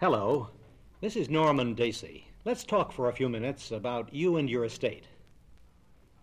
[0.00, 0.50] Hello.
[1.00, 2.28] This is Norman Dacey.
[2.44, 5.08] Let's talk for a few minutes about you and your estate.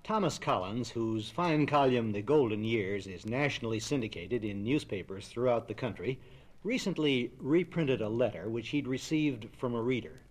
[0.01, 5.73] Thomas Collins, whose fine column, The Golden Years, is nationally syndicated in newspapers throughout the
[5.73, 6.21] country,
[6.63, 10.21] recently reprinted a letter which he'd received from a reader.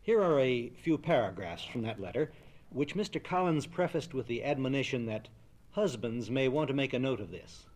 [0.00, 2.30] Here are a few paragraphs from that letter,
[2.70, 3.20] which Mr.
[3.20, 5.28] Collins prefaced with the admonition that
[5.72, 7.66] husbands may want to make a note of this.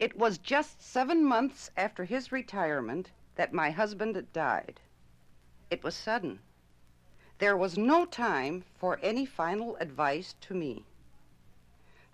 [0.00, 4.80] It was just seven months after his retirement that my husband had died.
[5.70, 6.40] It was sudden.
[7.38, 10.84] There was no time for any final advice to me.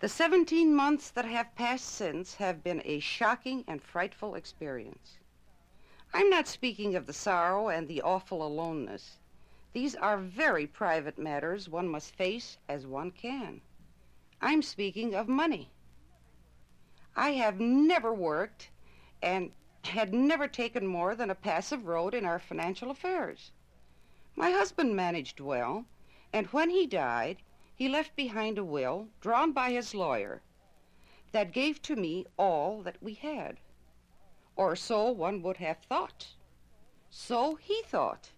[0.01, 5.19] The 17 months that have passed since have been a shocking and frightful experience.
[6.15, 9.19] I'm not speaking of the sorrow and the awful aloneness.
[9.73, 13.61] These are very private matters one must face as one can.
[14.41, 15.71] I'm speaking of money.
[17.15, 18.71] I have never worked
[19.21, 19.53] and
[19.85, 23.53] had never taken more than a passive road in our financial affairs.
[24.37, 25.87] My husband managed well,
[26.33, 27.43] and when he died,
[27.75, 30.43] he left behind a will, drawn by his lawyer,
[31.33, 33.59] that gave to me all that we had.
[34.57, 36.35] Or so one would have thought.
[37.09, 38.33] So he thought.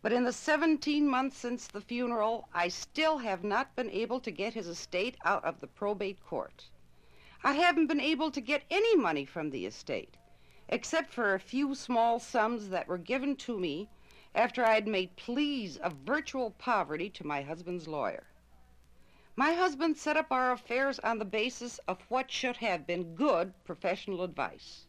[0.00, 4.30] But in the 17 months since the funeral, I still have not been able to
[4.30, 6.68] get his estate out of the probate court.
[7.42, 10.16] I haven't been able to get any money from the estate,
[10.68, 13.88] except for a few small sums that were given to me
[14.34, 18.26] after I had made pleas of virtual poverty to my husband's lawyer.
[19.34, 23.54] My husband set up our affairs on the basis of what should have been good
[23.64, 24.86] professional advice.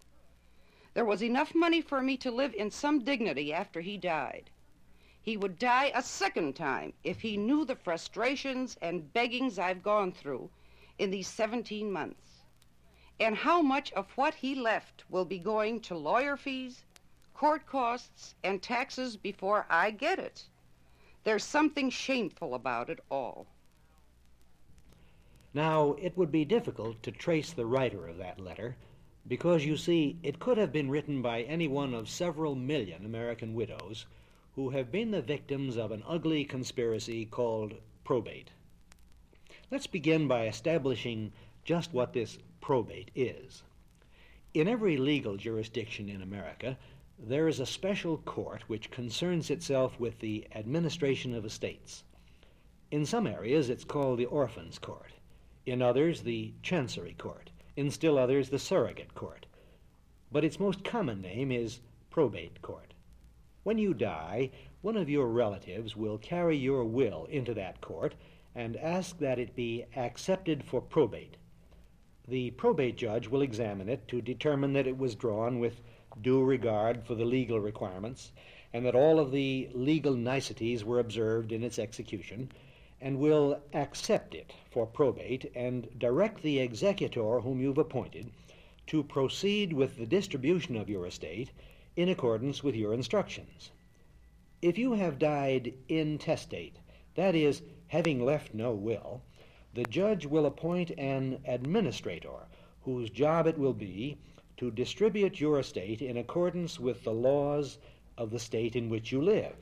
[0.96, 4.50] There was enough money for me to live in some dignity after he died.
[5.22, 10.12] He would die a second time if he knew the frustrations and beggings I've gone
[10.12, 10.50] through
[10.98, 12.39] in these 17 months,
[13.20, 16.84] and how much of what he left will be going to lawyer fees,
[17.34, 20.46] court costs, and taxes before I get it.
[21.24, 23.48] There's something shameful about it all.
[25.54, 28.78] Now, it would be difficult to trace the writer of that letter
[29.28, 33.54] because, you see, it could have been written by any one of several million American
[33.54, 34.06] widows
[34.56, 38.52] who have been the victims of an ugly conspiracy called probate.
[39.72, 41.32] Let's begin by establishing
[41.64, 43.64] just what this probate is.
[44.54, 46.78] In every legal jurisdiction in America,
[47.18, 52.04] there is a special court which concerns itself with the administration of estates.
[52.92, 55.12] In some areas, it's called the Orphans' Court.
[55.66, 57.52] In others, the Chancery Court.
[57.76, 59.46] In still others, the Surrogate Court.
[60.32, 62.94] But its most common name is Probate Court.
[63.64, 68.16] When you die, one of your relatives will carry your will into that court
[68.56, 71.38] and ask that it be accepted for probate.
[72.30, 75.82] The probate judge will examine it to determine that it was drawn with
[76.22, 78.32] due regard for the legal requirements
[78.72, 82.52] and that all of the legal niceties were observed in its execution,
[83.02, 88.30] and will accept it for probate and direct the executor whom you've appointed
[88.86, 91.50] to proceed with the distribution of your estate
[91.96, 93.72] in accordance with your instructions.
[94.62, 96.76] If you have died intestate,
[97.16, 99.24] that is, having left no will,
[99.80, 102.50] the judge will appoint an administrator
[102.82, 104.18] whose job it will be
[104.58, 107.78] to distribute your estate in accordance with the laws
[108.18, 109.56] of the state in which you live.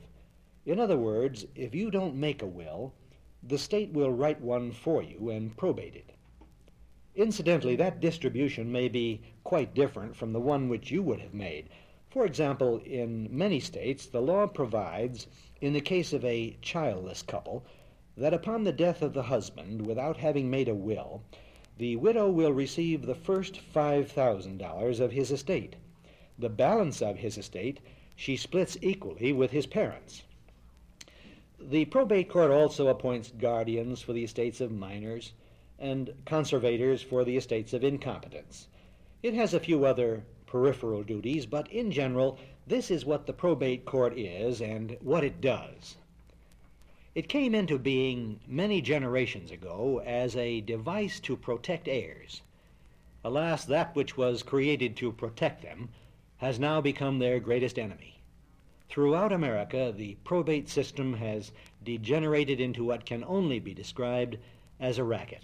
[0.66, 2.92] In other words, if you don't make a will,
[3.44, 6.10] the state will write one for you and probate it.
[7.14, 11.68] Incidentally, that distribution may be quite different from the one which you would have made.
[12.10, 15.28] For example, in many states, the law provides,
[15.60, 17.64] in the case of a childless couple,
[18.18, 21.22] that upon the death of the husband, without having made a will,
[21.78, 25.76] the widow will receive the first $5,000 of his estate.
[26.36, 27.78] The balance of his estate
[28.16, 30.24] she splits equally with his parents.
[31.60, 35.32] The probate court also appoints guardians for the estates of minors
[35.78, 38.66] and conservators for the estates of incompetents.
[39.22, 43.84] It has a few other peripheral duties, but in general, this is what the probate
[43.84, 45.96] court is and what it does.
[47.18, 52.42] It came into being many generations ago as a device to protect heirs.
[53.24, 55.88] Alas, that which was created to protect them
[56.36, 58.20] has now become their greatest enemy.
[58.88, 61.50] Throughout America, the probate system has
[61.82, 64.38] degenerated into what can only be described
[64.78, 65.42] as a racket.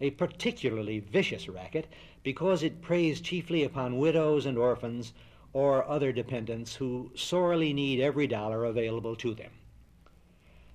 [0.00, 1.88] A particularly vicious racket
[2.22, 5.12] because it preys chiefly upon widows and orphans
[5.52, 9.50] or other dependents who sorely need every dollar available to them.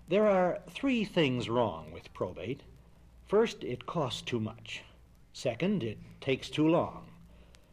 [0.09, 2.61] There are three things wrong with probate.
[3.25, 4.81] First, it costs too much.
[5.33, 7.09] Second, it takes too long.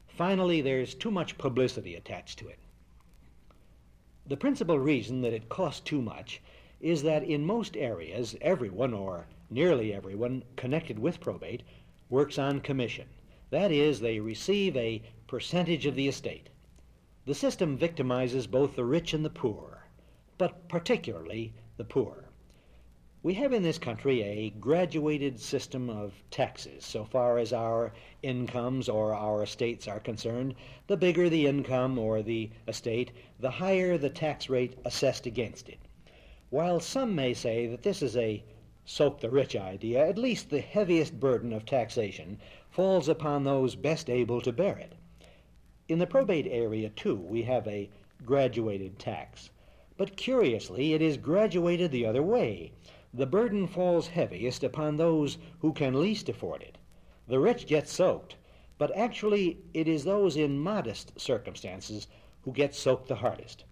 [0.09, 2.59] Finally, there's too much publicity attached to it.
[4.27, 6.41] The principal reason that it costs too much
[6.81, 11.63] is that in most areas, everyone, or nearly everyone, connected with probate
[12.11, 13.07] works on commission.
[13.51, 16.49] That is, they receive a percentage of the estate.
[17.27, 19.87] The system victimizes both the rich and the poor,
[20.37, 22.24] but particularly the poor.
[23.25, 28.87] We have in this country a graduated system of taxes so far as our incomes
[28.87, 30.55] or our estates are concerned.
[30.89, 35.79] The bigger the income or the estate, the higher the tax rate assessed against it.
[36.51, 38.45] While some may say that this is a
[38.85, 42.39] soak the rich idea, at least the heaviest burden of taxation
[42.69, 44.93] falls upon those best able to bear it.
[45.89, 47.89] In the probate area, too, we have a
[48.27, 49.49] graduated tax.
[49.97, 52.73] But curiously, it is graduated the other way
[53.17, 56.77] the burden falls heaviest upon those who can least afford it.
[57.29, 58.35] The rich get soaked,
[58.77, 62.09] but actually it is those in modest circumstances
[62.43, 63.65] who get soaked the hardest.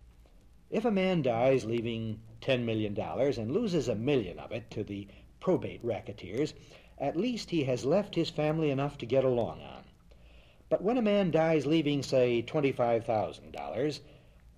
[0.70, 5.08] If a man dies leaving $10 million and loses a million of it to the
[5.40, 6.54] probate racketeers,
[6.98, 9.82] at least he has left his family enough to get along on.
[10.68, 14.00] But when a man dies leaving, say, $25,000,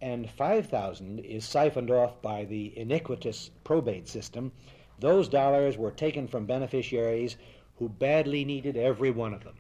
[0.01, 4.53] and 5000 is siphoned off by the iniquitous probate system,
[4.99, 7.37] those dollars were taken from beneficiaries
[7.77, 9.57] who badly needed every one of them.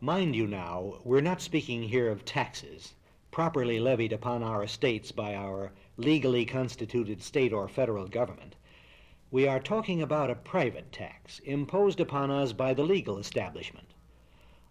[0.00, 2.94] Mind you now, we're not speaking here of taxes,
[3.30, 8.56] properly levied upon our estates by our legally constituted state or federal government.
[9.30, 13.94] We are talking about a private tax imposed upon us by the legal establishment.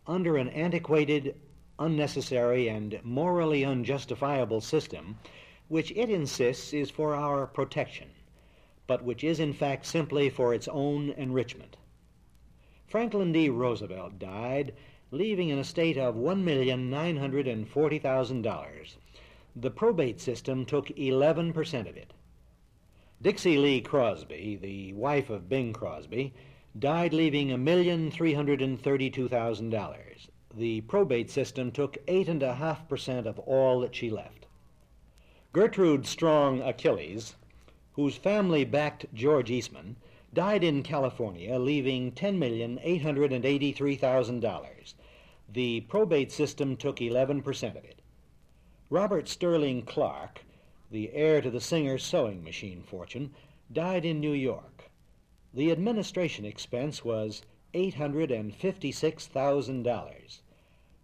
[0.08, 1.36] Under an antiquated,
[1.78, 5.18] unnecessary and morally unjustifiable system
[5.70, 8.10] which it insists is for our protection,
[8.90, 11.78] but which is in fact simply for its own enrichment.
[12.88, 13.48] Franklin D.
[13.48, 14.74] Roosevelt died,
[15.12, 18.96] leaving an estate of $1,940,000.
[19.56, 22.14] The probate system took 11% of it.
[23.22, 26.34] Dixie Lee Crosby, the wife of Bing Crosby,
[26.78, 34.48] died leaving $1,332,000 the probate system took 8.5% of all that she left.
[35.54, 37.36] Gertrude Strong Achilles,
[38.00, 39.98] whose family backed George Eastman,
[40.34, 44.94] died in California, leaving $10,883,000.
[45.52, 48.02] The probate system took 11% of it.
[48.90, 50.46] Robert Sterling Clark,
[50.90, 53.34] the heir to the Singer sewing machine fortune,
[53.70, 54.90] died in New York.
[55.54, 57.42] The administration expense was
[57.74, 60.40] $856,000.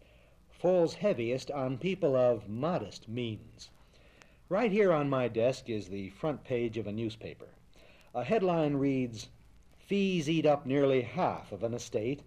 [0.50, 3.70] falls heaviest on people of modest means.
[4.48, 7.48] Right here on my desk is the front page of a newspaper.
[8.14, 9.28] A headline reads
[9.78, 12.22] Fees eat up nearly half of an estate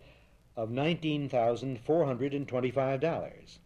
[0.56, 3.58] of $19,425.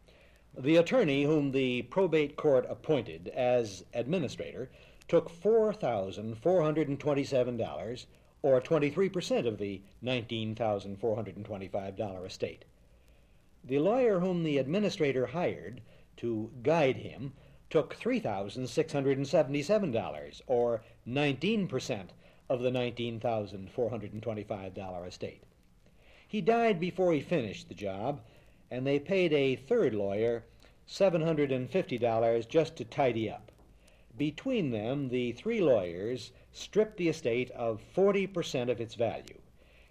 [0.57, 4.69] The attorney whom the probate court appointed as administrator
[5.07, 8.05] took $4,427,
[8.43, 12.65] or 23% of the $19,425 estate.
[13.63, 15.79] The lawyer whom the administrator hired
[16.17, 17.31] to guide him
[17.69, 22.07] took $3,677, or 19%
[22.49, 25.43] of the $19,425 estate.
[26.27, 28.21] He died before he finished the job,
[28.69, 30.43] and they paid a third lawyer
[30.87, 33.51] $750 just to tidy up.
[34.21, 39.41] Between them, the three lawyers stripped the estate of 40% of its value,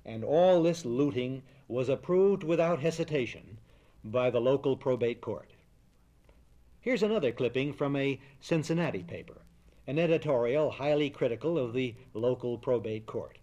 [0.04, 3.58] and all this looting was approved without hesitation
[4.04, 5.50] by the local probate court.
[6.80, 9.42] Here's another clipping from a Cincinnati paper,
[9.88, 13.36] an editorial highly critical of the local probate court.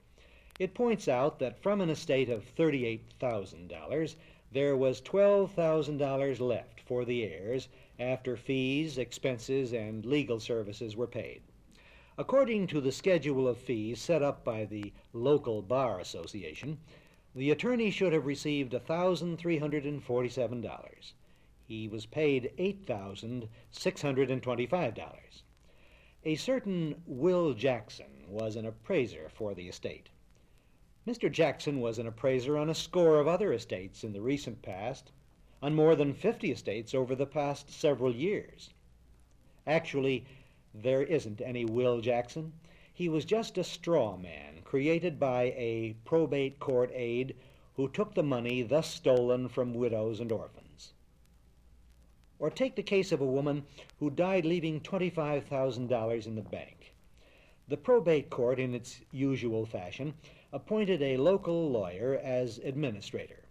[0.57, 4.15] It points out that from an estate of $38,000,
[4.53, 7.67] there was $12,000 left for the heirs
[7.99, 11.41] after fees, expenses, and legal services were paid.
[12.17, 16.79] According to the schedule of fees set up by the local bar association,
[17.35, 21.13] the attorney should have received $1,347.
[21.63, 25.41] He was paid $8,625.
[26.23, 30.09] A certain Will Jackson was an appraiser for the estate.
[31.05, 31.31] Mr.
[31.31, 35.11] Jackson was an appraiser on a score of other estates in the recent past,
[35.61, 38.69] on more than 50 estates over the past several years.
[39.65, 40.25] Actually,
[40.73, 42.53] there isn't any Will Jackson.
[42.93, 47.35] He was just a straw man created by a probate court aide
[47.75, 50.93] who took the money thus stolen from widows and orphans.
[52.39, 53.65] Or take the case of a woman
[53.99, 56.93] who died leaving $25,000 in the bank.
[57.67, 60.13] The probate court, in its usual fashion,
[60.53, 63.46] appointed a local lawyer as administrator.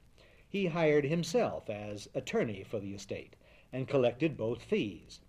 [0.56, 3.36] He hired himself as attorney for the estate
[3.74, 5.20] and collected both fees.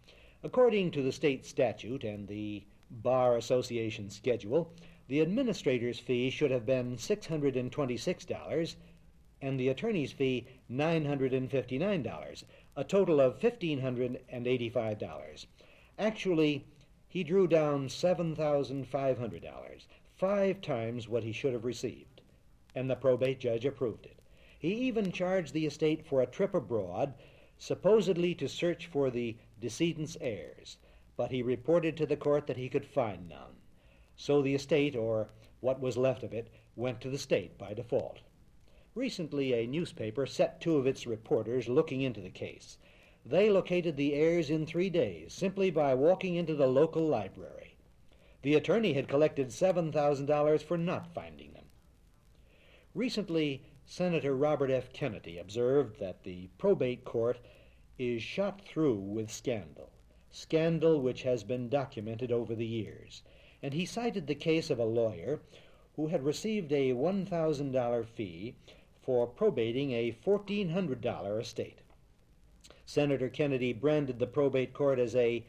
[0.42, 4.72] According to the state statute and the Bar Association schedule,
[5.10, 8.76] the administrator's fee should have been $626
[9.42, 12.44] and the attorney's fee $959,
[12.78, 15.46] a total of $1,585.
[16.00, 16.66] Actually,
[17.10, 22.22] he drew down $7,500, five times what he should have received,
[22.74, 24.17] and the probate judge approved it.
[24.60, 27.14] He even charged the estate for a trip abroad,
[27.58, 30.78] supposedly to search for the decedent's heirs,
[31.16, 33.58] but he reported to the court that he could find none.
[34.16, 38.22] So the estate, or what was left of it, went to the state by default.
[38.96, 42.80] Recently, a newspaper set two of its reporters looking into the case.
[43.24, 47.76] They located the heirs in three days simply by walking into the local library.
[48.42, 51.66] The attorney had collected $7,000 for not finding them.
[52.96, 54.92] Recently, Senator Robert F.
[54.92, 57.40] Kennedy observed that the probate court
[57.98, 59.90] is shot through with scandal,
[60.30, 63.24] scandal which has been documented over the years,
[63.64, 65.40] and he cited the case of a lawyer
[65.96, 68.56] who had received a $1,000 fee
[69.02, 71.80] for probating a $1,400 estate.
[72.86, 75.46] Senator Kennedy branded the probate court as a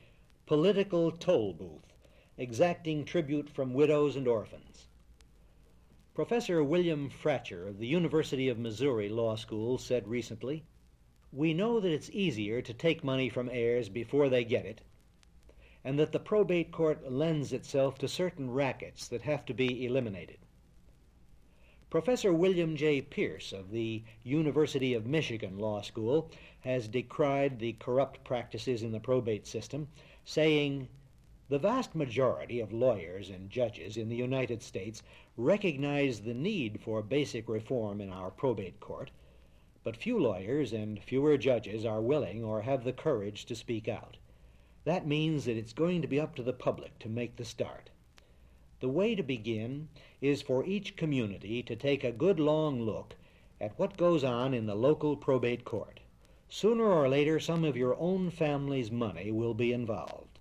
[0.47, 1.93] political toll booth,
[2.37, 4.87] exacting tribute from widows and orphans.
[6.19, 10.65] Professor William Fratcher of the University of Missouri Law School said recently,
[11.33, 14.81] We know that it's easier to take money from heirs before they get it,
[15.85, 20.39] and that the probate court lends itself to certain rackets that have to be eliminated.
[21.89, 23.01] Professor William J.
[23.01, 26.33] Pierce of the University of Michigan Law School
[26.63, 29.87] has decried the corrupt practices in the probate system,
[30.25, 30.89] saying,
[31.49, 35.05] The vast majority of lawyers and judges in the United States
[35.39, 39.13] recognize the need for basic reform in our probate court,
[39.85, 44.17] but few lawyers and fewer judges are willing or have the courage to speak out.
[44.85, 47.91] That means that it's going to be up to the public to make the start.
[48.81, 49.89] The way to begin
[50.21, 53.15] is for each community to take a good long look
[53.61, 56.01] at what goes on in the local probate court.
[56.49, 60.41] Sooner or later, some of your own family's money will be involved.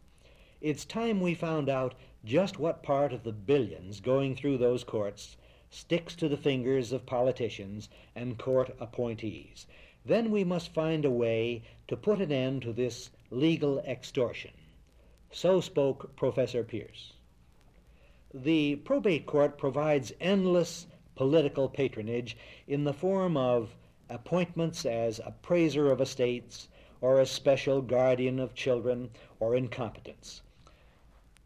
[0.59, 1.93] It's time we found out
[2.25, 5.37] just what part of the billions going through those courts
[5.69, 9.67] sticks to the fingers of politicians and court appointees.
[10.05, 14.51] Then we must find a way to put an end to this legal extortion.
[15.31, 17.13] So spoke Professor Pierce.
[18.33, 23.75] The probate court provides endless political patronage in the form of
[24.09, 26.69] appointments as appraiser of estates
[27.01, 29.09] or as special guardian of children
[29.39, 30.41] or incompetents.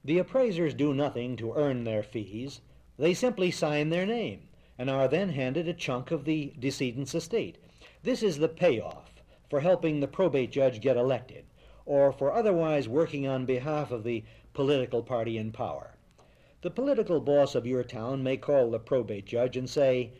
[0.03, 2.61] The appraisers do nothing to earn their fees.
[2.97, 7.59] They simply sign their name and are then handed a chunk of the decedent's estate.
[8.01, 11.45] This is the payoff for helping the probate judge get elected
[11.85, 15.95] or for otherwise working on behalf of the political party in power.
[16.61, 20.13] The political boss of your town may call the probate judge and say,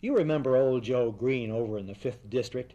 [0.00, 2.74] You remember old Joe Green over in the 5th District?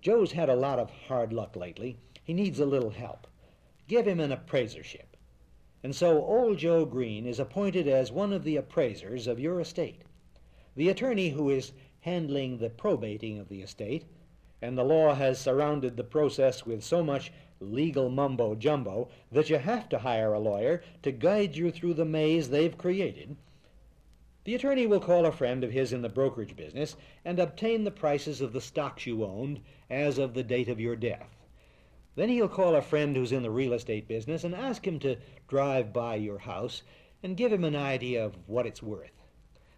[0.00, 1.98] Joe's had a lot of hard luck lately.
[2.22, 3.26] He needs a little help.
[3.86, 5.16] Give him an appraisership.
[5.84, 10.00] And so old Joe Green is appointed as one of the appraisers of your estate.
[10.74, 14.06] The attorney who is handling the probating of the estate,
[14.62, 19.58] and the law has surrounded the process with so much legal mumbo jumbo that you
[19.58, 23.36] have to hire a lawyer to guide you through the maze they've created,
[24.44, 27.90] the attorney will call a friend of his in the brokerage business and obtain the
[27.90, 29.60] prices of the stocks you owned
[29.90, 31.33] as of the date of your death.
[32.16, 35.16] Then he'll call a friend who's in the real estate business and ask him to
[35.48, 36.82] drive by your house
[37.22, 39.24] and give him an idea of what it's worth.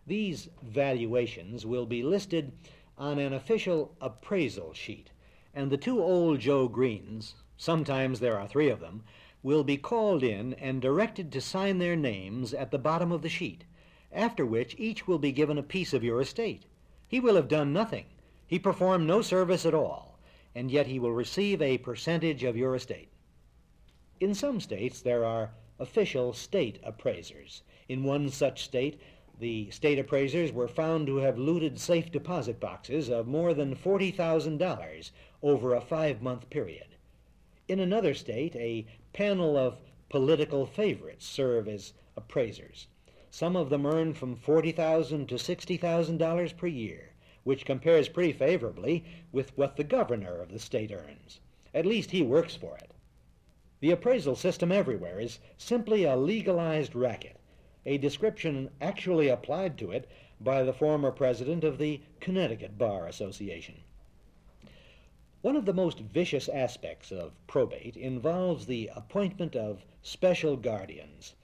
[0.06, 2.52] These valuations will be listed
[2.98, 5.10] on an official appraisal sheet,
[5.54, 9.02] and the two old Joe Greens, sometimes there are three of them,
[9.42, 13.28] will be called in and directed to sign their names at the bottom of the
[13.28, 13.64] sheet,
[14.12, 16.66] after which each will be given a piece of your estate.
[17.08, 18.06] He will have done nothing.
[18.46, 20.15] He performed no service at all,
[20.56, 23.10] and yet he will receive a percentage of your estate.
[24.18, 27.62] In some states there are official state appraisers.
[27.90, 28.98] In one such state,
[29.38, 35.10] The state appraisers were found to have looted safe deposit boxes of more than $40,000
[35.42, 36.96] over a five month period.
[37.68, 39.76] In another state, a panel of
[40.08, 42.86] political favorites serve as appraisers.
[43.30, 47.12] Some of them earn from 40,000 to $60,000 per year,
[47.46, 51.38] which compares pretty favorably with what the governor of the state earns.
[51.72, 52.90] At least he works for it.
[53.78, 57.36] The appraisal system everywhere is simply a legalized racket,
[57.84, 60.08] a description actually applied to it
[60.40, 63.76] by the former president of the Connecticut Bar Association.
[65.42, 71.34] One of the most vicious aspects of probate involves the appointment of special guardians.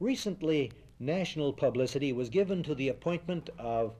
[0.00, 0.70] Recently,
[1.00, 3.96] national publicity was given to the appointment of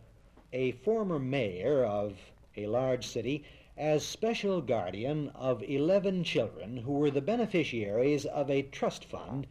[0.52, 2.16] a former mayor of
[2.56, 3.44] a large city
[3.76, 9.46] as special guardian of 11 children who were the beneficiaries of a trust fund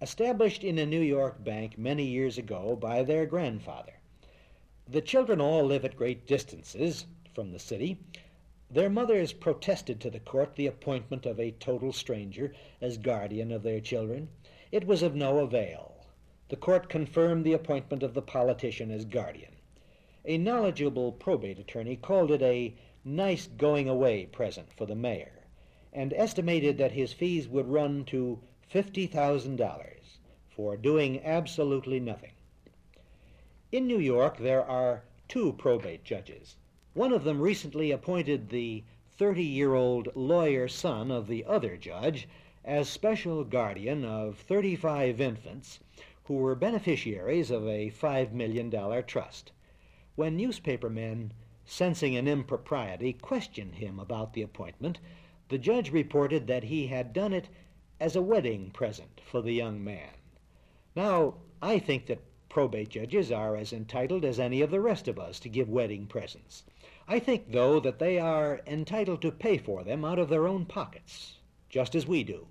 [0.00, 3.94] established in a New York bank many years ago by their grandfather.
[4.86, 7.04] The children all live at great distances
[7.34, 7.98] from the city,
[8.70, 13.62] their mothers protested to the court the appointment of a total stranger as guardian of
[13.62, 14.28] their children.
[14.70, 16.06] It was of no avail.
[16.48, 19.57] The court confirmed the appointment of the politician as guardian.
[20.30, 25.46] A knowledgeable probate attorney called it a nice going away present for the mayor
[25.90, 28.38] and estimated that his fees would run to
[28.70, 30.18] $50,000
[30.50, 32.32] for doing absolutely nothing.
[33.72, 36.56] In New York, there are two probate judges.
[36.92, 38.84] One of them recently appointed the
[39.16, 42.28] 30 year old lawyer son of the other judge
[42.66, 45.80] as special guardian of 35 infants
[46.24, 48.70] who were beneficiaries of a $5 million
[49.06, 49.52] trust.
[50.18, 51.32] When newspaper men,
[51.64, 54.98] sensing an impropriety, questioned him about the appointment,
[55.48, 57.48] the judge reported that he had done it
[58.00, 60.10] as a wedding present for the young man.
[60.96, 65.20] Now, I think that probate judges are as entitled as any of the rest of
[65.20, 66.64] us to give wedding presents.
[67.06, 70.66] I think, though, that they are entitled to pay for them out of their own
[70.66, 71.36] pockets,
[71.68, 72.48] just as we do,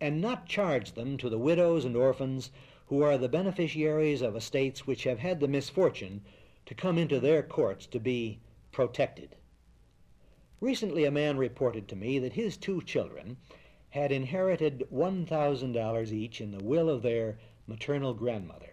[0.00, 2.52] and not charge them to the widows and orphans
[2.86, 6.22] who are the beneficiaries of estates which have had the misfortune
[6.72, 9.36] to come into their courts to be protected.
[10.60, 13.36] Recently, a man reported to me that his two children
[13.90, 18.72] had inherited $1,000 each in the will of their maternal grandmother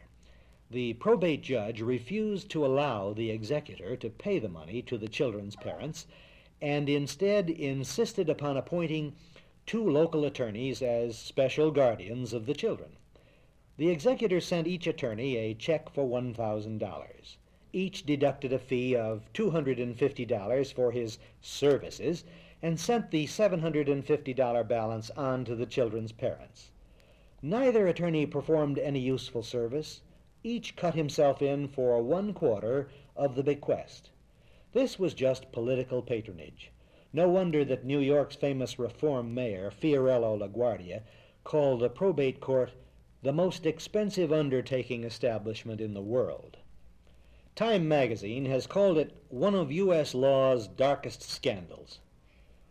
[0.71, 5.55] the probate judge refused to allow the executor to pay the money to the children's
[5.55, 6.05] parents
[6.61, 9.15] and instead insisted upon appointing
[9.65, 12.91] two local attorneys as special guardians of the children.
[13.77, 17.35] The executor sent each attorney a check for $1,000.
[17.71, 22.23] Each deducted a fee of $250 for his services
[22.61, 26.71] and sent the $750 balance on to the children's parents.
[27.41, 30.01] Neither attorney performed any useful service
[30.43, 34.09] each cut himself in for one quarter of the bequest.
[34.71, 36.71] This was just political patronage.
[37.11, 41.01] No wonder that New York's famous reform mayor, Fiorello LaGuardia,
[41.43, 42.71] called the probate court
[43.21, 46.58] the most expensive undertaking establishment in the world.
[47.59, 50.15] Time magazine has called it one of U.S.
[50.15, 51.99] law's darkest scandals.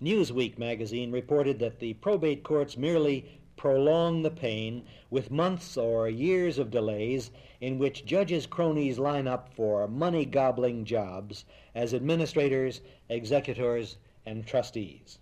[0.03, 6.59] Newsweek magazine reported that the probate courts merely prolong the pain with months or years
[6.59, 13.99] of delays in which judges' cronies line up for money gobbling jobs as administrators, executors,
[14.25, 15.19] and trustees.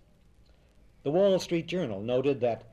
[1.03, 2.63] The Wall Street Journal noted that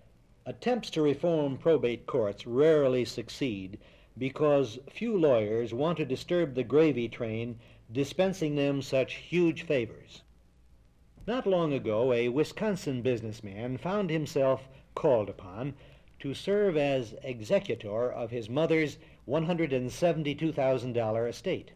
[0.46, 3.80] attempts to reform probate courts rarely succeed
[4.16, 7.58] because few lawyers want to disturb the gravy train
[7.90, 10.22] dispensing them such huge favors.
[11.26, 15.74] Not long ago, a Wisconsin businessman found himself called upon
[16.20, 18.98] to serve as executor of his mother's
[19.28, 21.72] $172,000 estate.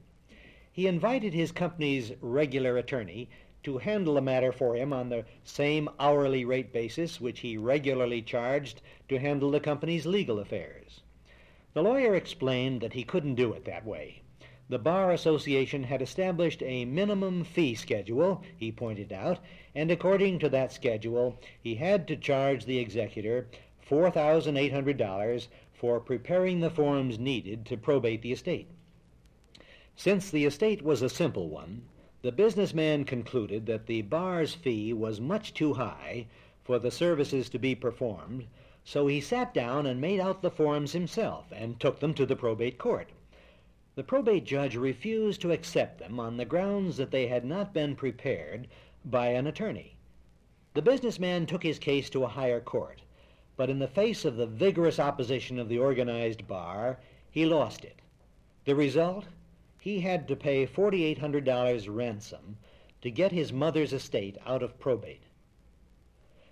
[0.70, 3.28] He invited his company's regular attorney
[3.64, 8.22] to handle the matter for him on the same hourly rate basis which he regularly
[8.22, 11.00] charged to handle the company's legal affairs.
[11.74, 14.22] The lawyer explained that he couldn't do it that way.
[14.70, 19.38] The Bar Association had established a minimum fee schedule, he pointed out,
[19.74, 23.48] and according to that schedule, he had to charge the executor
[23.88, 28.68] $4,800 for preparing the forms needed to probate the estate.
[29.96, 31.82] Since the estate was a simple one,
[32.22, 36.26] the businessman concluded that the bar's fee was much too high
[36.62, 38.46] for the services to be performed,
[38.84, 42.36] so he sat down and made out the forms himself and took them to the
[42.36, 43.10] probate court.
[43.94, 47.96] The probate judge refused to accept them on the grounds that they had not been
[47.96, 48.68] prepared
[49.04, 49.96] by an attorney.
[50.74, 53.02] The businessman took his case to a higher court,
[53.56, 58.00] but in the face of the vigorous opposition of the organized bar, he lost it.
[58.64, 59.26] The result?
[59.80, 62.58] He had to pay $4,800 ransom
[63.00, 65.24] to get his mother's estate out of probate.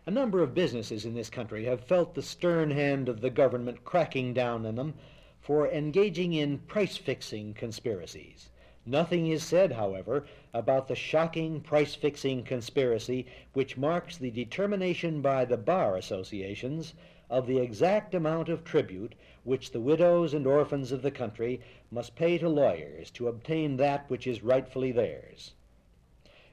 [0.08, 3.82] A number of businesses in this country have felt the stern hand of the government
[3.84, 4.94] cracking down on them
[5.40, 8.50] for engaging in price fixing conspiracies.
[8.84, 15.44] Nothing is said, however, about the shocking price fixing conspiracy which marks the determination by
[15.44, 16.94] the bar associations
[17.28, 22.14] of the exact amount of tribute which the widows and orphans of the country must
[22.14, 25.54] pay to lawyers to obtain that which is rightfully theirs.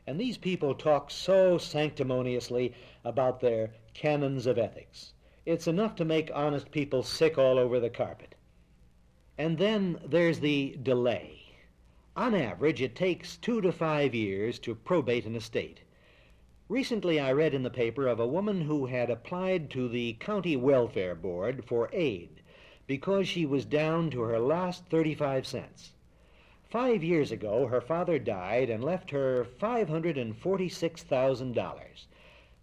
[0.05, 2.73] And these people talk so sanctimoniously
[3.05, 5.13] about their canons of ethics.
[5.45, 8.35] It's enough to make honest people sick all over the carpet.
[9.37, 11.41] And then there's the delay.
[12.15, 15.81] On average, it takes two to five years to probate an estate.
[16.69, 20.55] Recently, I read in the paper of a woman who had applied to the County
[20.55, 22.41] Welfare Board for aid
[22.87, 25.93] because she was down to her last 35 cents.
[26.73, 32.05] Five years ago, her father died and left her $546,000.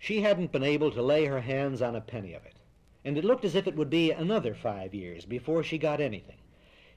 [0.01, 2.57] She hadn't been able to lay her hands on a penny of it,
[3.05, 6.39] and it looked as if it would be another five years before she got anything.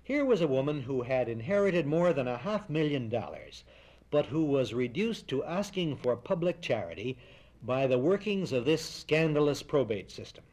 [0.02, 3.64] Here was a woman who had inherited more than a half million dollars,
[4.10, 7.20] but who was reduced to asking for public charity
[7.62, 10.46] by the workings of this scandalous probate system.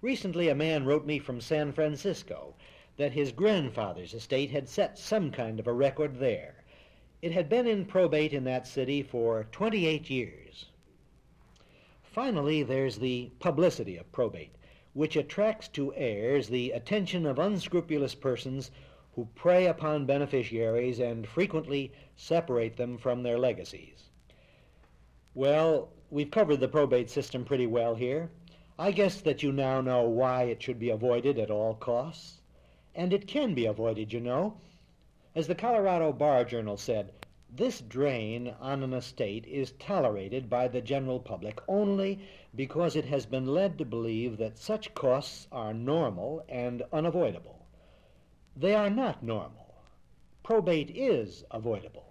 [0.00, 2.54] Recently, a man wrote me from San Francisco
[2.96, 6.64] that his grandfather's estate had set some kind of a record there.
[7.22, 10.66] It had been in probate in that city for 28 years.
[12.02, 14.56] Finally, there's the publicity of probate
[14.96, 18.70] which attracts to heirs the attention of unscrupulous persons
[19.14, 24.08] who prey upon beneficiaries and frequently separate them from their legacies.
[25.34, 28.30] Well, we've covered the probate system pretty well here.
[28.78, 32.35] I guess that you now know why it should be avoided at all costs.
[32.96, 34.56] And it can be avoided, you know.
[35.34, 37.12] As the Colorado Bar Journal said,
[37.48, 42.18] this drain on an estate is tolerated by the general public only
[42.54, 47.66] because it has been led to believe that such costs are normal and unavoidable.
[48.56, 49.74] They are not normal.
[50.42, 52.05] Probate is avoidable.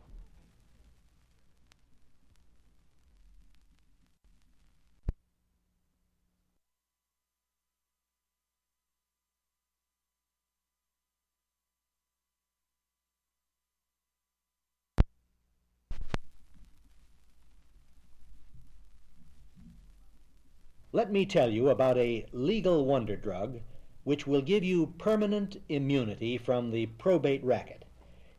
[20.95, 23.59] Let me tell you about a legal wonder drug
[24.05, 27.83] which will give you permanent immunity from the probate racket.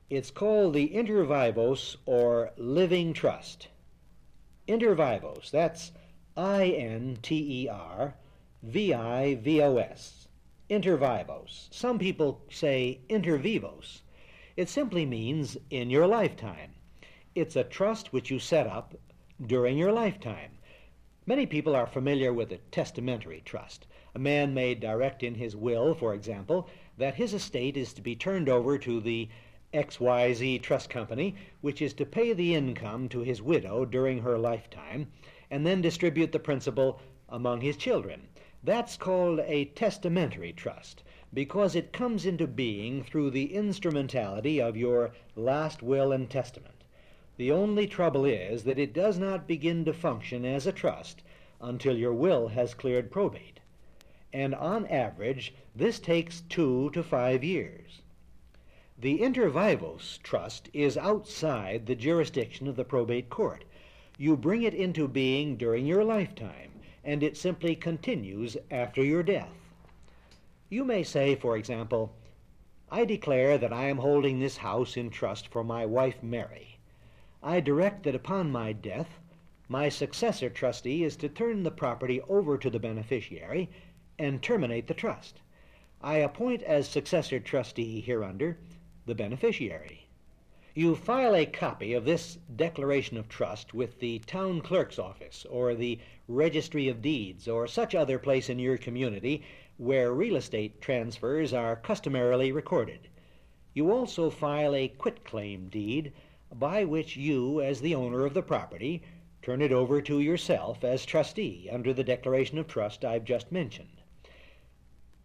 [0.08, 3.68] It's called the Intervivos or Living Trust.
[4.66, 5.92] Intervivos, that's
[6.34, 8.14] I N T E R
[8.62, 10.26] V I V O S.
[10.70, 11.68] Intervivos.
[11.70, 14.00] Some people say intervivos.
[14.56, 16.72] It simply means in your lifetime.
[17.34, 18.94] It's a trust which you set up
[19.46, 20.55] during your lifetime.
[21.28, 23.88] Many people are familiar with a testamentary trust.
[24.14, 28.14] A man may direct in his will, for example, that his estate is to be
[28.14, 29.28] turned over to the
[29.74, 35.10] XYZ Trust Company, which is to pay the income to his widow during her lifetime,
[35.50, 38.28] and then distribute the principal among his children.
[38.62, 41.02] That's called a testamentary trust
[41.34, 46.75] because it comes into being through the instrumentality of your last will and testament.
[47.38, 51.22] The only trouble is that it does not begin to function as a trust
[51.60, 53.60] until your will has cleared probate.
[54.32, 58.00] And on average, this takes two to five years.
[58.98, 63.64] The inter vivos trust is outside the jurisdiction of the probate court.
[64.16, 66.72] You bring it into being during your lifetime,
[67.04, 69.52] and it simply continues after your death.
[70.70, 72.14] You may say, for example,
[72.90, 76.75] I declare that I am holding this house in trust for my wife Mary.
[77.48, 79.20] I direct that upon my death,
[79.68, 83.70] my successor trustee is to turn the property over to the beneficiary
[84.18, 85.42] and terminate the trust.
[86.02, 88.58] I appoint as successor trustee hereunder
[89.04, 90.08] the beneficiary.
[90.74, 95.76] You file a copy of this declaration of trust with the town clerk's office or
[95.76, 99.44] the registry of deeds or such other place in your community
[99.76, 103.06] where real estate transfers are customarily recorded.
[103.72, 106.12] You also file a quitclaim deed
[106.54, 109.02] by which you, as the owner of the property,
[109.42, 114.02] turn it over to yourself as trustee under the declaration of trust I've just mentioned.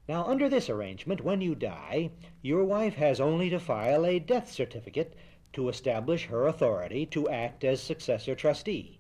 [0.08, 4.52] Now, under this arrangement, when you die, your wife has only to file a death
[4.52, 5.16] certificate
[5.54, 9.00] to establish her authority to act as successor trustee.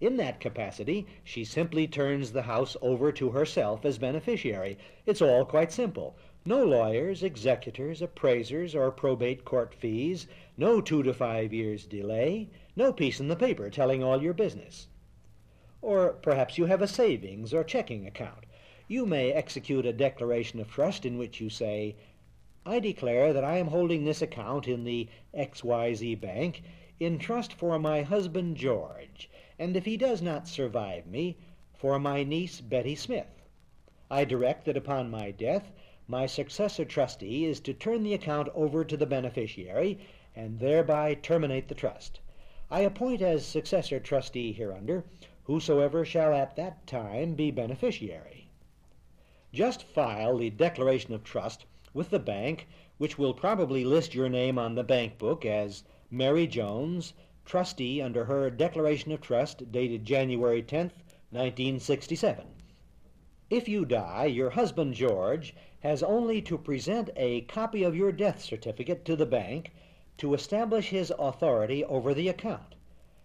[0.00, 4.76] In that capacity, she simply turns the house over to herself as beneficiary.
[5.06, 6.16] It's all quite simple.
[6.44, 10.26] No lawyers, executors, appraisers, or probate court fees,
[10.56, 14.88] no two to five years delay, no piece in the paper telling all your business.
[15.80, 18.44] Or perhaps you have a savings or checking account.
[18.88, 21.94] You may execute a declaration of trust in which you say,
[22.66, 26.64] I declare that I am holding this account in the XYZ Bank
[26.98, 31.36] in trust for my husband George, and if he does not survive me,
[31.72, 33.42] for my niece Betty Smith.
[34.10, 35.70] I direct that upon my death
[36.08, 39.98] my successor trustee is to turn the account over to the beneficiary
[40.34, 42.20] and thereby terminate the trust.
[42.70, 45.04] I appoint as successor trustee hereunder
[45.44, 48.48] whosoever shall at that time be beneficiary.
[49.52, 54.58] Just file the declaration of trust with the bank, which will probably list your name
[54.58, 57.12] on the bank book as Mary Jones,
[57.44, 60.92] trustee under her declaration of trust dated January 10,
[61.30, 62.46] 1967.
[63.50, 68.40] If you die, your husband George has only to present a copy of your death
[68.40, 69.72] certificate to the bank
[70.16, 72.76] to establish his authority over the account.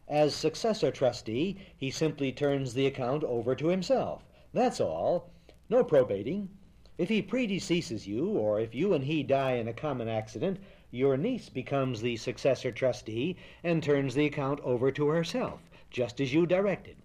[0.07, 4.23] As successor trustee, he simply turns the account over to himself.
[4.53, 5.29] That's all.
[5.69, 6.49] No probating.
[6.97, 10.57] If he predeceases you, or if you and he die in a common accident,
[10.89, 15.59] your niece becomes the successor trustee and turns the account over to herself,
[15.91, 16.95] just as you directed.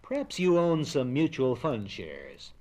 [0.00, 2.52] Perhaps you own some mutual fund shares.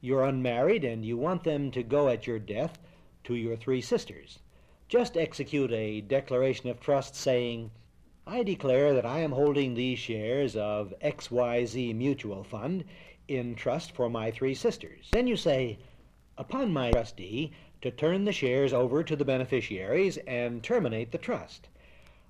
[0.00, 2.78] You're unmarried and you want them to go at your death
[3.24, 4.38] to your three sisters.
[4.88, 7.70] Just execute a declaration of trust saying,
[8.26, 12.84] I declare that I am holding these shares of XYZ Mutual Fund
[13.28, 15.10] in trust for my three sisters.
[15.12, 15.78] Then you say,
[16.38, 21.68] upon my trustee to turn the shares over to the beneficiaries and terminate the trust.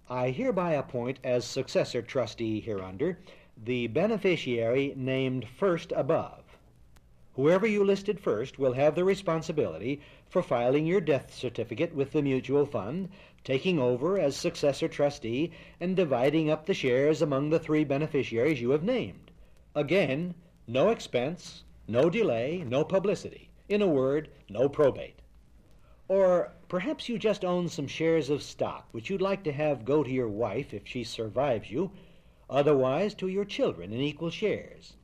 [0.09, 3.19] I hereby appoint as successor trustee hereunder
[3.57, 6.45] the beneficiary named first above.
[7.37, 12.23] Whoever you listed first will have the responsibility for filing your death certificate with the
[12.23, 13.11] mutual fund,
[13.45, 18.71] taking over as successor trustee, and dividing up the shares among the three beneficiaries you
[18.71, 19.31] have named.
[19.75, 20.35] Again,
[20.67, 23.51] no expense, no delay, no publicity.
[23.69, 25.21] In a word, no probate.
[26.09, 30.03] Or perhaps you just own some shares of stock which you'd like to have go
[30.03, 31.91] to your wife if she survives you,
[32.49, 34.97] otherwise to your children in equal shares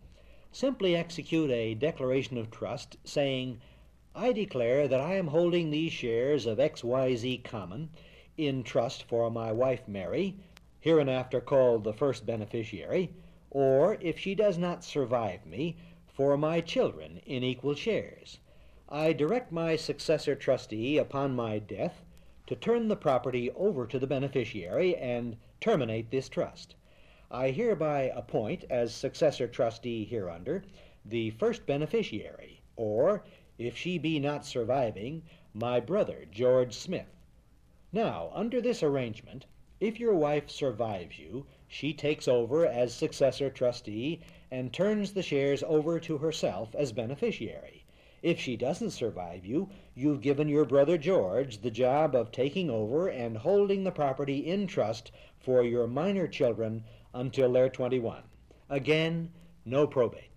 [0.53, 3.59] simply execute a declaration of trust saying,
[4.15, 7.89] I declare that I am holding these shares of XYZ Common
[8.37, 10.37] in trust for my wife Mary,
[10.81, 13.15] hereinafter called the first beneficiary,
[13.51, 18.39] or, if she does not survive me, for my children in equal shares.
[18.91, 22.05] I direct my successor trustee upon my death
[22.47, 26.75] to turn the property over to the beneficiary and terminate this trust.
[27.35, 30.65] I hereby appoint as successor trustee hereunder
[31.03, 33.25] the first beneficiary, or,
[33.57, 35.23] if she be not surviving,
[35.55, 37.17] my brother George Smith.
[37.91, 39.47] Now, under this arrangement,
[39.81, 45.63] if your wife survives you, she takes over as successor trustee and turns the shares
[45.63, 47.87] over to herself as beneficiary.
[48.23, 53.09] If she doesn't survive you, you've given your brother George the job of taking over
[53.09, 58.23] and holding the property in trust for your minor children until they're 21.
[58.71, 59.31] Again,
[59.65, 60.31] no probate.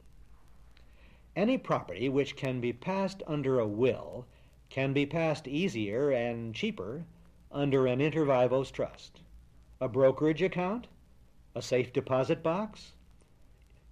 [1.36, 4.26] Any property which can be passed under a will
[4.70, 7.06] can be passed easier and cheaper
[7.52, 9.22] under an inter vivos trust.
[9.82, 10.88] A brokerage account,
[11.54, 12.94] a safe deposit box,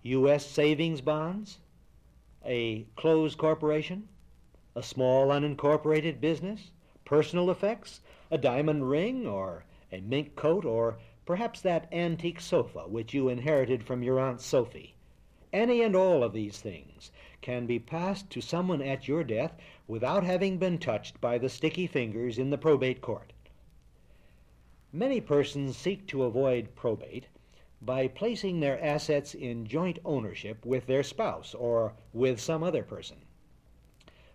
[0.04, 0.46] U.S.
[0.46, 1.60] savings bonds,
[2.46, 4.08] a closed corporation,
[4.76, 6.72] a small unincorporated business,
[7.06, 13.14] personal effects, a diamond ring or a mink coat or Perhaps that antique sofa which
[13.14, 14.96] you inherited from your Aunt Sophie.
[15.54, 19.56] Any and all of these things can be passed to someone at your death
[19.88, 23.32] without having been touched by the sticky fingers in the probate court.
[24.92, 27.28] Many persons seek to avoid probate
[27.82, 33.18] by placing their assets in joint ownership with their spouse or with some other person.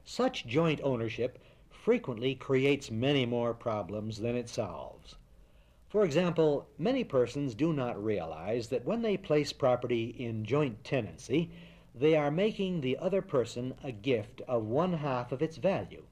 [0.07, 5.17] Such joint ownership frequently creates many more problems than it solves.
[5.89, 11.51] For example, many persons do not realize that when they place property in joint tenancy,
[11.95, 16.05] they are making the other person a gift of one half of its value.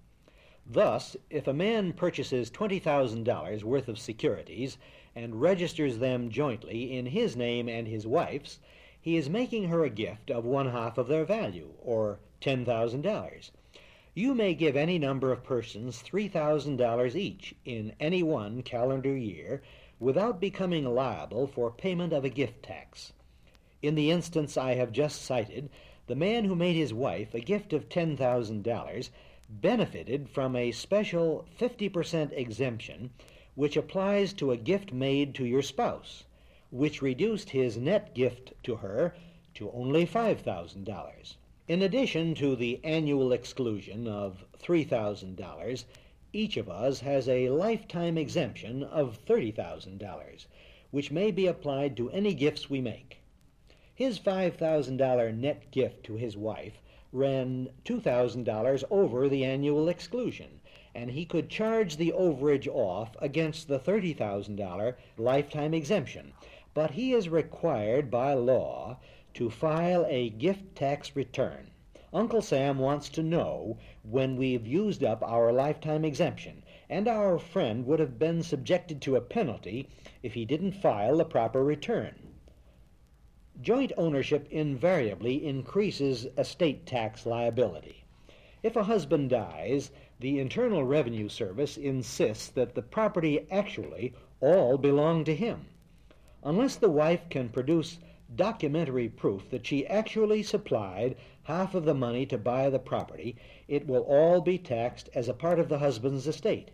[0.66, 4.78] Thus, if a man purchases $20,000 worth of securities
[5.14, 8.58] and registers them jointly in his name and his wife's,
[8.98, 13.50] he is making her a gift of one half of their value, or $10,000.
[14.18, 19.60] You may give any number of persons $3,000 each in any one calendar year
[20.00, 23.12] without becoming liable for payment of a gift tax.
[23.82, 25.68] In the instance I have just cited,
[26.06, 29.10] the man who made his wife a gift of $10,000
[29.50, 33.10] benefited from a special 50% exemption
[33.54, 36.24] which applies to a gift made to your spouse,
[36.70, 39.14] which reduced his net gift to her
[39.52, 41.36] to only $5,000.
[41.68, 45.84] In addition to the annual exclusion of $3,000,
[46.32, 50.46] each of us has a lifetime exemption of $30,000,
[50.92, 53.18] which may be applied to any gifts we make.
[53.92, 56.80] His $5,000 net gift to his wife
[57.12, 60.60] ran $2,000 over the annual exclusion,
[60.94, 66.32] and he could charge the overage off against the $30,000 lifetime exemption.
[66.74, 68.98] But he is required by law
[69.36, 71.70] to file a gift tax return.
[72.10, 77.84] Uncle Sam wants to know when we've used up our lifetime exemption, and our friend
[77.84, 79.90] would have been subjected to a penalty
[80.22, 82.14] if he didn't file the proper return.
[83.60, 88.06] Joint ownership invariably increases estate tax liability.
[88.62, 95.24] If a husband dies, the Internal Revenue Service insists that the property actually all belong
[95.24, 95.66] to him.
[96.42, 97.98] Unless the wife can produce
[98.34, 103.36] documentary proof that she actually supplied half of the money to buy the property,
[103.68, 106.70] it will all be taxed as a part of the husband's estate.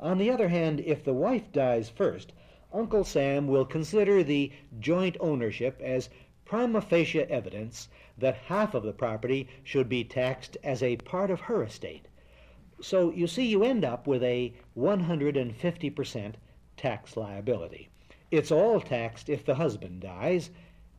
[0.00, 2.32] On the other hand, if the wife dies first,
[2.72, 6.10] Uncle Sam will consider the joint ownership as
[6.44, 11.40] prima facie evidence that half of the property should be taxed as a part of
[11.42, 12.06] her estate.
[12.80, 16.34] So you see, you end up with a 150%
[16.76, 17.88] tax liability.
[18.30, 20.50] It's all taxed if the husband dies,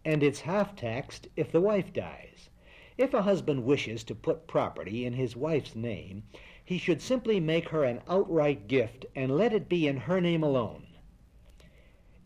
[0.06, 2.50] and it's half taxed if the wife dies.
[2.98, 6.24] If a husband wishes to put property in his wife's name,
[6.64, 10.42] he should simply make her an outright gift and let it be in her name
[10.42, 10.88] alone.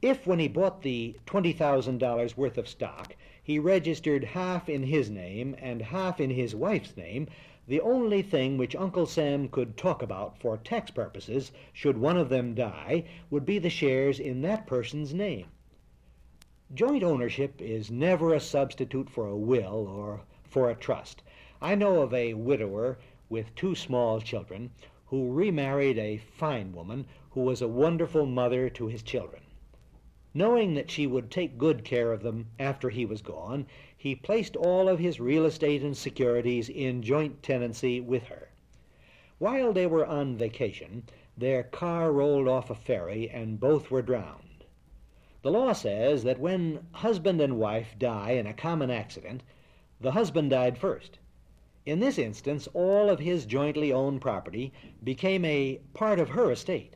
[0.02, 5.56] If, when he bought the $20,000 worth of stock, he registered half in his name
[5.60, 7.28] and half in his wife's name,
[7.68, 12.30] the only thing which Uncle Sam could talk about for tax purposes, should one of
[12.30, 15.46] them die, would be the shares in that person's name.
[16.74, 21.22] Joint ownership is never a substitute for a will or for a trust.
[21.62, 22.98] I know of a widower
[23.30, 24.72] with two small children
[25.06, 29.44] who remarried a fine woman who was a wonderful mother to his children.
[30.34, 33.68] Knowing that she would take good care of them after he was gone,
[34.02, 38.50] he placed all of his real estate and securities in joint tenancy with her.
[39.38, 41.04] While they were on vacation,
[41.38, 44.66] their car rolled off a ferry and both were drowned.
[45.44, 49.44] The law says that when husband and wife die in a common accident,
[50.00, 51.20] the husband died first.
[51.86, 56.96] In this instance, all of his jointly owned property became a part of her estate.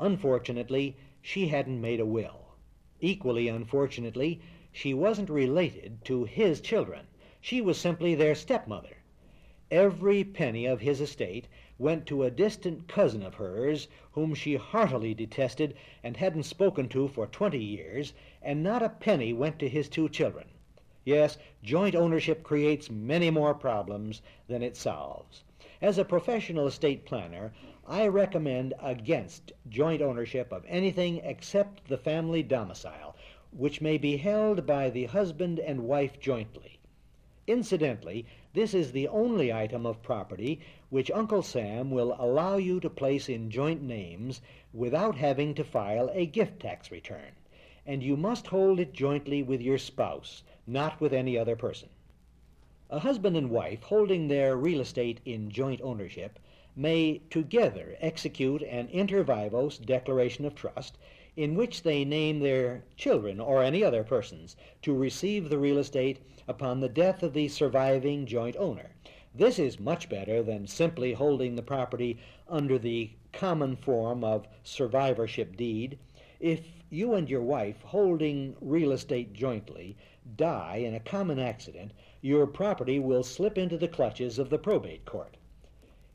[0.00, 2.56] Unfortunately, she hadn't made a will.
[3.00, 4.40] Equally unfortunately,
[4.72, 7.06] she wasn't related to his children.
[7.40, 8.98] She was simply their stepmother.
[9.70, 15.14] Every penny of his estate went to a distant cousin of hers whom she heartily
[15.14, 19.88] detested and hadn't spoken to for twenty years, and not a penny went to his
[19.88, 20.46] two children.
[21.04, 25.42] Yes, joint ownership creates many more problems than it solves.
[25.82, 27.52] As a professional estate planner,
[27.86, 33.16] I recommend against joint ownership of anything except the family domicile,
[33.52, 36.78] which may be held by the husband and wife jointly.
[37.46, 42.88] Incidentally, this is the only item of property which Uncle Sam will allow you to
[42.88, 44.40] place in joint names
[44.72, 47.32] without having to file a gift tax return,
[47.84, 51.88] and you must hold it jointly with your spouse, not with any other person.
[52.88, 56.38] A husband and wife holding their real estate in joint ownership
[56.76, 60.98] may together execute an inter vivos declaration of trust
[61.36, 66.18] in which they name their children or any other persons to receive the real estate
[66.48, 68.90] upon the death of the surviving joint owner.
[69.32, 75.56] This is much better than simply holding the property under the common form of survivorship
[75.56, 75.98] deed.
[76.40, 79.96] If you and your wife, holding real estate jointly,
[80.36, 85.04] die in a common accident, your property will slip into the clutches of the probate
[85.04, 85.36] court.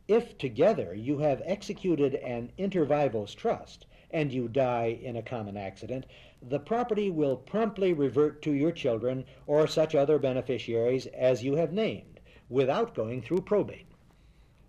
[0.09, 3.85] If together you have executed an inter vivos trust
[4.15, 6.05] and you die in a common accident,
[6.41, 11.73] the property will promptly revert to your children or such other beneficiaries as you have
[11.73, 13.91] named without going through probate.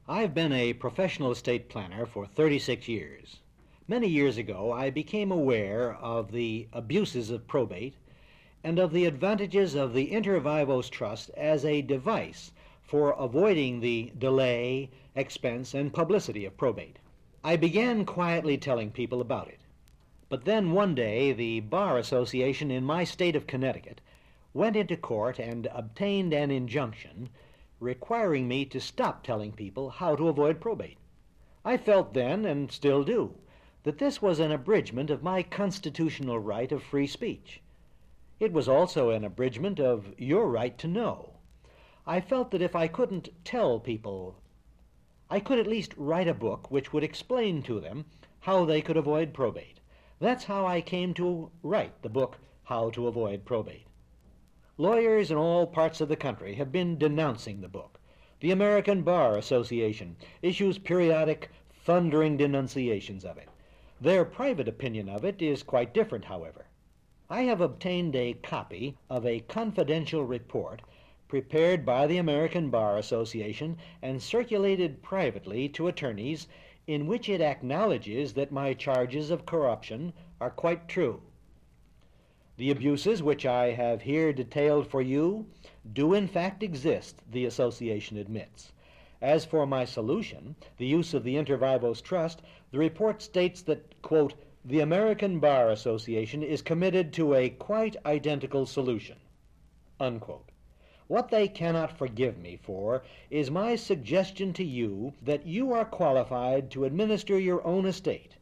[0.09, 3.37] I've been a professional estate planner for 36 years.
[3.87, 7.95] Many years ago, I became aware of the abuses of probate
[8.65, 12.51] and of the advantages of the inter vivos trust as a device
[12.83, 16.99] for avoiding the delay, expense, and publicity of probate.
[17.47, 19.61] I began quietly telling people about it.
[20.29, 24.01] But then one day the Bar Association in my state of Connecticut
[24.53, 27.29] went into court and obtained an injunction
[27.79, 30.99] requiring me to stop telling people how to avoid probate.
[31.65, 33.37] I felt then, and still do,
[33.85, 37.61] that this was an abridgment of my constitutional right of free speech.
[38.41, 41.35] It was also an abridgment of your right to know.
[42.09, 44.35] I felt that if I couldn't tell people,
[45.29, 48.05] I could at least write a book which would explain to them
[48.39, 49.81] how they could avoid probate.
[50.21, 53.89] That's how I came to write the book, How to Avoid Probate.
[54.79, 57.99] Lawyers in all parts of the country have been denouncing the book.
[58.39, 61.51] The American Bar Association issues periodic,
[61.85, 63.49] thundering denunciations of it.
[64.01, 66.67] Their private opinion of it is quite different, however.
[67.29, 70.83] I have obtained a copy of a confidential report
[71.29, 76.47] prepared by the American Bar Association and circulated privately to attorneys
[76.87, 81.21] in which it acknowledges that my charges of corruption are quite true.
[82.57, 85.47] The abuses which I have here detailed for you
[85.93, 88.73] do in fact exist, the association admits.
[89.21, 94.01] As for my solution, the use of the Inter vivos trust, the report states that,
[94.01, 99.19] quote, the American Bar Association is committed to a quite identical solution,
[100.01, 100.51] unquote.
[101.09, 106.71] What they cannot forgive me for is my suggestion to you that you are qualified
[106.73, 108.37] to administer your own estate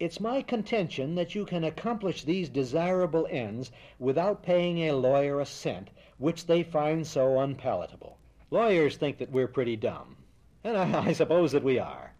[0.00, 5.46] it's my contention that you can accomplish these desirable ends without paying a lawyer a
[5.46, 8.16] cent, which they find so unpalatable.
[8.48, 10.16] Lawyers think that we're pretty dumb,
[10.62, 12.14] and I, I suppose that we are,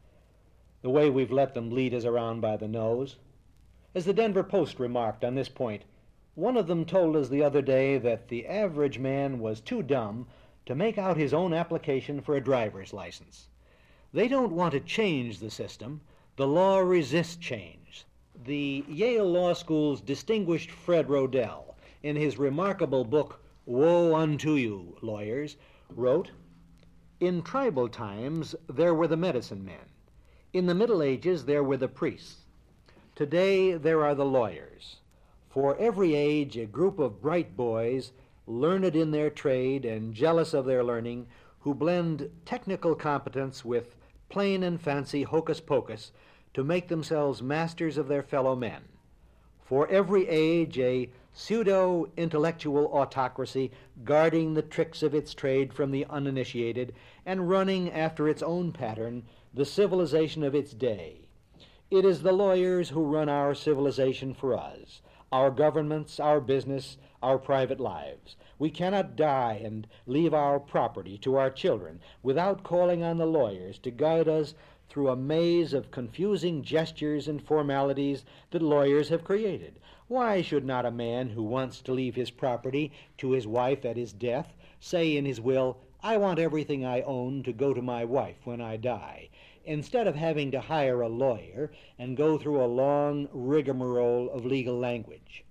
[0.83, 3.17] the way we've let them lead us around by the nose.
[3.95, 5.85] As the Denver Post remarked on this point,
[6.39, 10.25] one of them told us the other day that the average man was too dumb
[10.65, 13.49] to make out his own application for a driver's license.
[14.13, 16.01] They don't want to change the system,
[16.37, 18.05] the law resists change.
[18.45, 21.75] The Yale Law School's distinguished Fred Rodell,
[22.05, 25.57] in his remarkable book, Woe Unto You, Lawyers,
[25.91, 26.31] wrote
[27.19, 29.91] In tribal times there were the medicine men.
[30.53, 32.45] In the Middle Ages there were the priests.
[33.17, 35.01] Today there are the lawyers.
[35.49, 38.13] For every age a group of bright boys,
[38.47, 41.27] learned in their trade and jealous of their learning,
[41.61, 43.97] who blend technical competence with
[44.29, 46.13] plain and fancy hocus pocus
[46.55, 48.85] to make themselves masters of their fellow men.
[49.63, 53.71] For every age, a pseudo intellectual autocracy
[54.05, 56.95] guarding the tricks of its trade from the uninitiated
[57.25, 59.25] and running after its own pattern
[59.55, 61.29] the civilization of its day.
[61.91, 65.01] It is the lawyers who run our civilization for us,
[65.33, 68.37] our governments, our business, our private lives.
[68.59, 73.79] We cannot die and leave our property to our children without calling on the lawyers
[73.81, 74.55] to guide us
[74.89, 79.79] through a maze of confusing gestures and formalities that lawyers have created.
[80.07, 83.97] Why should not a man who wants to leave his property to his wife at
[83.97, 88.05] his death say in his will, I want everything I own to go to my
[88.05, 89.29] wife when I die,
[89.69, 94.77] instead of having to hire a lawyer and go through a long rigmarole of legal
[94.77, 95.45] language?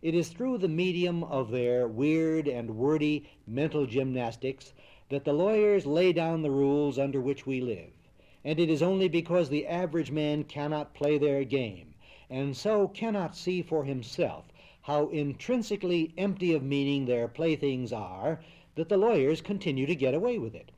[0.00, 4.72] It is through the medium of their weird and wordy mental gymnastics
[5.10, 7.90] that the lawyers lay down the rules under which we live
[8.44, 11.94] and it is only because the average man cannot play their game,
[12.28, 14.44] and so cannot see for himself
[14.82, 18.38] how intrinsically empty of meaning their playthings are,
[18.74, 20.70] that the lawyers continue to get away with it.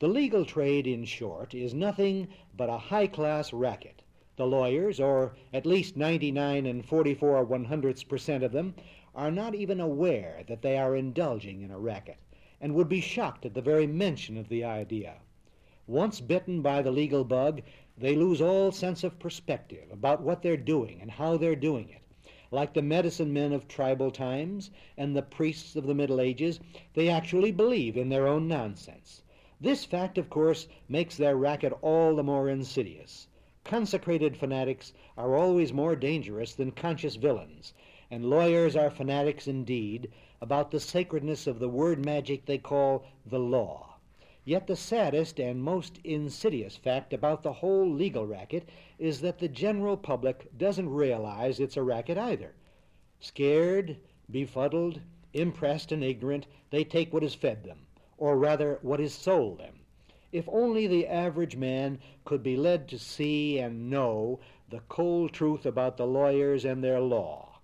[0.00, 2.26] The legal trade, in short, is nothing
[2.56, 4.02] but a high class racket.
[4.34, 8.74] The lawyers, or at least 99 and 44 one hundredths per cent of them,
[9.14, 12.16] are not even aware that they are indulging in a racket,
[12.60, 15.20] and would be shocked at the very mention of the idea.
[15.86, 17.62] Once bitten by the legal bug,
[17.96, 22.02] they lose all sense of perspective about what they're doing and how they're doing it.
[22.50, 26.58] Like the medicine men of tribal times and the priests of the Middle Ages,
[26.94, 29.22] they actually believe in their own nonsense.
[29.60, 33.28] This fact, of course, makes their racket all the more insidious.
[33.62, 37.72] Consecrated fanatics are always more dangerous than conscious villains,
[38.10, 43.38] and lawyers are fanatics indeed about the sacredness of the word magic they call the
[43.38, 43.96] law.
[44.44, 49.48] Yet the saddest and most insidious fact about the whole legal racket is that the
[49.48, 52.54] general public doesn't realize it's a racket either.
[53.20, 53.96] Scared,
[54.30, 55.00] befuddled,
[55.32, 57.86] impressed, and ignorant, they take what is fed them,
[58.18, 59.80] or rather what is sold them.
[60.32, 65.64] If only the average man could be led to see and know the cold truth
[65.66, 67.54] about the lawyers and their law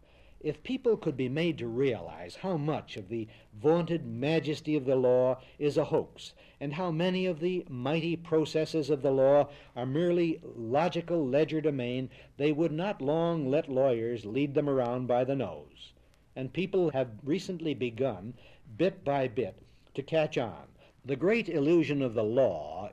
[0.41, 4.97] if people could be made to realize how much of the vaunted majesty of the
[4.97, 9.47] law is a hoax, and how many of the mighty processes of the law
[9.77, 15.37] are merely logical legerdemain, they would not long let lawyers lead them around by the
[15.37, 15.93] nose.
[16.35, 18.33] And people have recently begun,
[18.79, 19.61] bit by bit,
[20.01, 20.67] to catch on
[21.05, 22.89] The great illusion of the law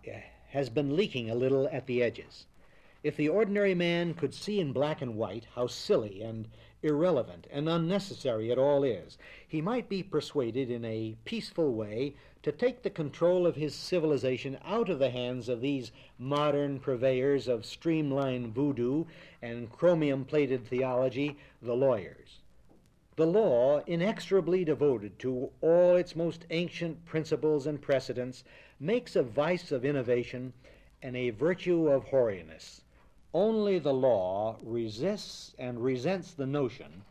[0.50, 2.48] has been leaking a little at the edges.
[3.02, 6.50] If the ordinary man could see in black and white how silly and
[6.84, 12.52] irrelevant and unnecessary it all is, he might be persuaded in a peaceful way to
[12.52, 17.66] take the control of his civilization out of the hands of these modern purveyors of
[17.66, 19.06] streamlined voodoo
[19.42, 22.42] and chromium plated theology, the lawyers.
[23.18, 28.44] The law, inexorably devoted to all its most ancient principles and precedents,
[28.80, 30.54] makes a vice of innovation
[31.02, 32.84] and a virtue of hoariness.
[33.34, 37.06] Only the law resists and resents the notion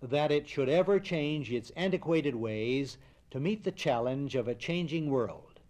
[0.00, 2.96] that it should ever change its antiquated ways
[3.30, 5.60] to meet the challenge of a changing world.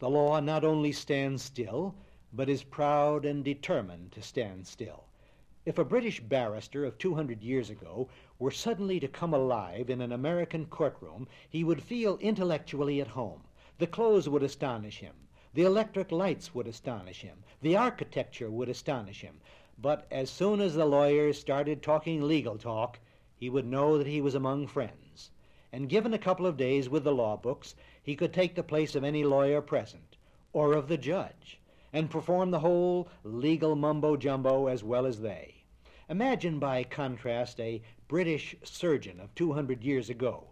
[0.00, 1.94] The law not only stands still,
[2.32, 5.04] but is proud and determined to stand still.
[5.66, 8.08] If a British barrister of 200 years ago
[8.40, 13.42] were suddenly to come alive in an American courtroom, he would feel intellectually at home.
[13.78, 15.14] The clothes would astonish him.
[15.52, 17.44] The electric lights would astonish him.
[17.60, 19.40] The architecture would astonish him.
[19.78, 22.98] But as soon as the lawyers started talking legal talk,
[23.36, 25.30] he would know that he was among friends.
[25.72, 28.94] And given a couple of days with the law books, he could take the place
[28.94, 30.16] of any lawyer present,
[30.52, 31.60] or of the judge,
[31.92, 35.64] and perform the whole legal mumbo jumbo as well as they.
[36.08, 40.48] Imagine by contrast a British surgeon of 200 years ago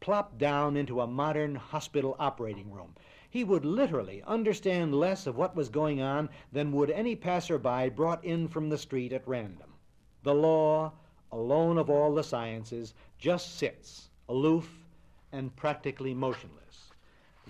[0.00, 2.96] plopped down into a modern hospital operating room
[3.36, 8.24] he would literally understand less of what was going on than would any passerby brought
[8.24, 9.74] in from the street at random.
[10.22, 10.92] The law,
[11.30, 14.86] alone of all the sciences, just sits, aloof
[15.32, 16.90] and practically motionless.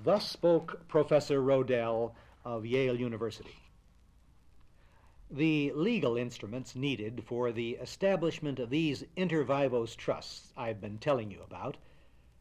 [0.02, 3.56] Thus spoke Professor Rodell of Yale University.
[5.30, 11.32] The legal instruments needed for the establishment of these inter vivos trusts I've been telling
[11.32, 11.76] you about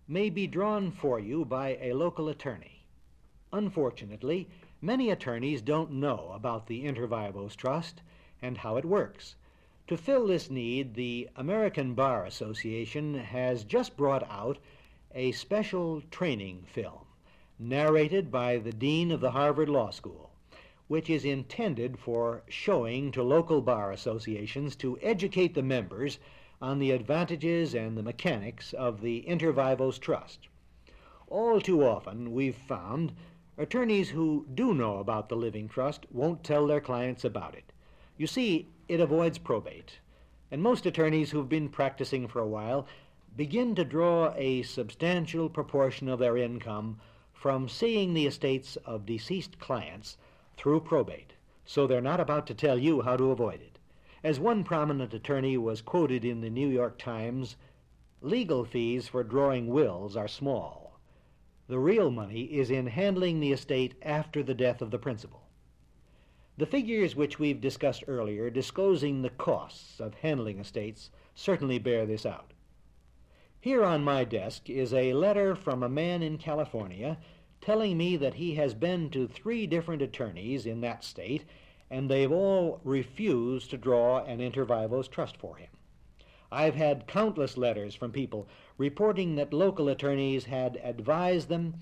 [0.07, 2.85] may be drawn for you by a local attorney.
[3.51, 4.47] Unfortunately,
[4.81, 8.01] many attorneys don't know about the Inter Vivos Trust
[8.39, 9.35] and how it works.
[9.87, 14.59] To fill this need, the American Bar Association has just brought out
[15.13, 17.07] a special training film
[17.57, 20.34] narrated by the Dean of the Harvard Law School,
[20.87, 26.19] which is intended for showing to local bar associations to educate the members
[26.61, 30.47] on the advantages and the mechanics of the Inter Vivos Trust.
[31.27, 33.13] All too often, we've found
[33.57, 37.71] Attorneys who do know about the living trust won't tell their clients about it.
[38.17, 39.99] You see, it avoids probate,
[40.51, 42.85] and most attorneys who've been practicing for a while
[43.37, 46.99] begin to draw a substantial proportion of their income
[47.31, 50.17] from seeing the estates of deceased clients
[50.57, 51.33] through probate,
[51.65, 53.79] so they're not about to tell you how to avoid it.
[54.23, 57.55] As one prominent attorney was quoted in the New York Times,
[58.21, 60.85] legal fees for drawing wills are small
[61.67, 65.41] the real money is in handling the estate after the death of the principal.
[66.57, 72.25] The figures which we've discussed earlier disclosing the costs of handling estates certainly bear this
[72.25, 72.53] out.
[73.59, 77.17] Here on my desk is a letter from a man in California
[77.61, 81.45] telling me that he has been to three different attorneys in that state
[81.89, 85.69] and they've all refused to draw an inter vivos trust for him.
[86.51, 88.47] I've had countless letters from people
[88.77, 91.75] reporting that local attorneys had advised them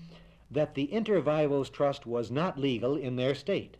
[0.50, 3.76] that the Inter Vivos Trust was not legal in their state.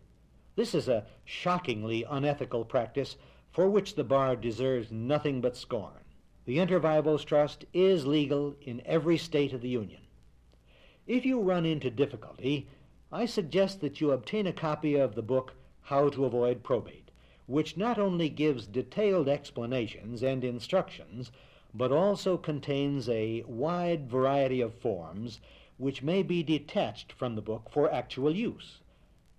[0.55, 3.17] This is a shockingly unethical practice
[3.51, 6.03] for which the bar deserves nothing but scorn.
[6.45, 10.01] The Inter Vivos Trust is legal in every state of the Union.
[11.07, 12.67] If you run into difficulty,
[13.11, 15.53] I suggest that you obtain a copy of the book
[15.83, 17.05] How to Avoid Probate
[17.47, 21.31] which not only gives detailed explanations and instructions,
[21.75, 25.39] but also contains a wide variety of forms
[25.77, 28.79] which may be detached from the book for actual use.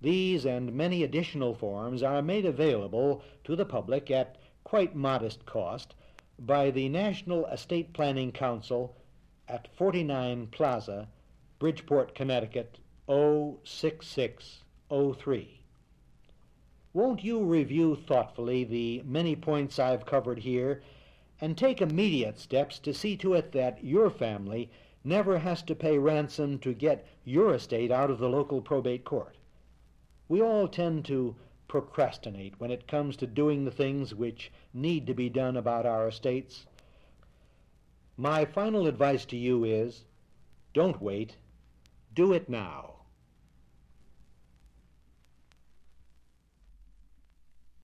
[0.01, 5.97] These and many additional forms are made available to the public at quite modest cost
[6.39, 8.95] by the National Estate Planning Council
[9.49, 11.09] at 49 Plaza,
[11.59, 12.79] Bridgeport, Connecticut
[13.09, 15.61] 06603.
[16.93, 20.83] Won't you review thoughtfully the many points I've covered here
[21.41, 24.71] and take immediate steps to see to it that your family
[25.03, 29.39] never has to pay ransom to get your estate out of the local probate court?
[30.29, 31.37] We all tend to
[31.69, 36.09] procrastinate when it comes to doing the things which need to be done about our
[36.09, 36.67] estates.
[38.19, 40.05] My final advice to you is
[40.75, 41.37] don't wait,
[42.17, 42.96] do it now.